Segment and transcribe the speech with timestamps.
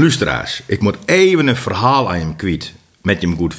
[0.00, 3.58] Luisteraars, ik moet even een verhaal aan je kwijt, met je goed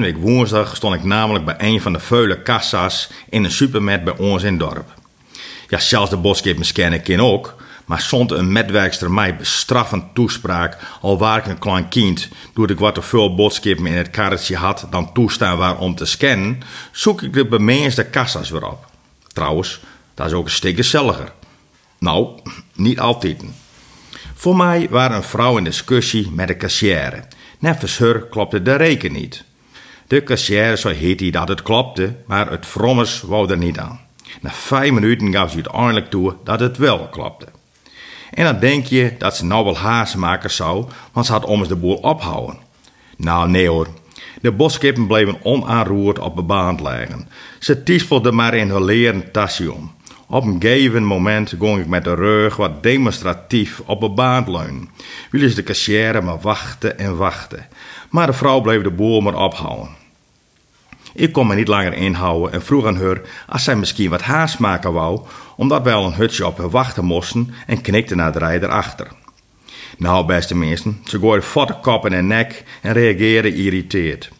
[0.00, 4.16] week woensdag stond ik namelijk bij een van de vele kassa's in een supermarkt bij
[4.16, 4.94] ons in het dorp.
[5.68, 7.54] Ja, zelfs de boskip kennen ken ook,
[7.84, 12.82] maar stond een medwerkster mij bestraffend toespraak, al waar ik een klein kind, doordat ik
[12.82, 16.60] wat te veel boodschappen in het karretje had dan toestaan waar om te scannen,
[16.92, 18.86] zoek ik de bemeeste kassa's weer op.
[19.32, 19.80] Trouwens,
[20.14, 21.32] dat is ook een stuk gezelliger.
[21.98, 22.40] Nou,
[22.74, 23.42] niet altijd.
[24.34, 27.24] Voor mij waren een vrouw in discussie met de kassière.
[27.58, 29.44] Neffens haar klopte de reken niet.
[30.06, 34.00] De kassière zei hij dat het klopte, maar het frommes wou er niet aan.
[34.40, 37.46] Na vijf minuten gaf ze uiteindelijk toe dat het wel klopte.
[38.30, 41.68] En dan denk je dat ze nou wel haast maken zou, want ze had ommers
[41.68, 42.58] de boel ophouden.
[43.16, 43.88] Nou, nee hoor.
[44.40, 47.28] De boskippen bleven onaanroerd op de baan liggen.
[47.58, 49.92] Ze tiespelden maar in hun leren tasje om.
[50.32, 54.88] Op een gegeven moment ging ik met de rug wat demonstratief op de baan leunen.
[55.30, 57.66] De kassière maar wachten en wachten.
[58.10, 59.88] Maar de vrouw bleef de boel maar ophouden.
[61.14, 64.58] Ik kon me niet langer inhouden en vroeg aan haar als zij misschien wat haast
[64.58, 65.20] maken wou,
[65.56, 69.08] omdat wij al een hutje op haar wachten moesten en knikte naar de rijder achter.
[69.98, 74.30] Nou, beste mensen, ze gooiden votte koppen en nek en reageerden irriteerd.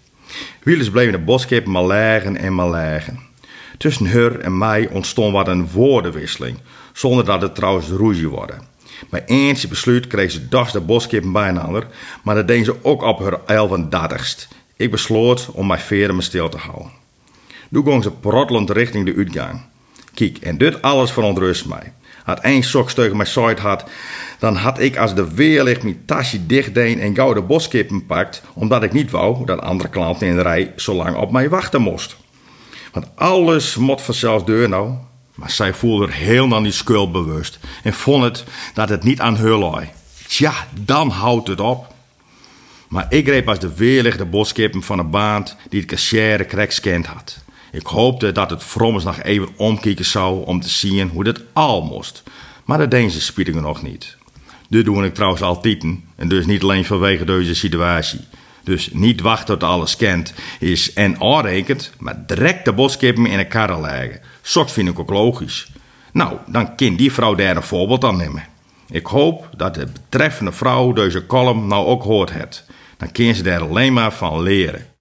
[0.62, 3.31] Wielers bleven de boskippen maar lagen en maar lagen.
[3.78, 6.58] Tussen haar en mij ontstond wat een woordenwisseling,
[6.92, 8.70] zonder dat het trouwens ruzie worden.
[9.10, 11.68] Bij eens besluit kreeg ze das de boskippen bijna,
[12.22, 16.48] maar dat deed ze ook op haar 31 Ik besloot om mijn veren me stil
[16.48, 16.90] te houden.
[17.72, 19.60] Toen ging ze prottelend richting de uitgang.
[20.14, 21.92] Kijk, en dit alles verontrust mij.
[22.24, 23.84] Had één sokstuk mij zoiets had,
[24.38, 28.82] dan had ik als de weerlicht mijn tasje dichtdeen en gauw de boskippen pakt, omdat
[28.82, 32.16] ik niet wou dat andere klanten in de rij zo lang op mij wachten moest.
[32.92, 34.94] Want alles mot vanzelf deur nou.
[35.34, 39.36] Maar zij voelde er heel niet schuld bewust en vond het dat het niet aan
[39.36, 39.84] haar lag.
[40.26, 41.94] Tja, dan houdt het op.
[42.88, 46.80] Maar ik greep als de weerlicht de boskippen van een baand die het kassière kreks
[46.80, 47.44] kent had.
[47.72, 51.82] Ik hoopte dat het Frommes nog even omkijken zou om te zien hoe dit al
[51.82, 52.22] moest.
[52.64, 54.16] Maar dat deden ze spiedingen nog niet.
[54.68, 55.84] Dit doe ik trouwens altijd
[56.16, 58.20] en dus niet alleen vanwege deze situatie.
[58.64, 63.80] Dus niet wachten tot alles kent is en aanrekent, maar direct de boskippen in een
[63.80, 64.20] leggen.
[64.42, 65.72] Soks vind ik ook logisch.
[66.12, 68.44] Nou, dan kan die vrouw daar een voorbeeld aan nemen.
[68.90, 72.66] Ik hoop dat de betreffende vrouw deze column nou ook hoort heeft.
[72.96, 74.91] Dan kan ze daar alleen maar van leren.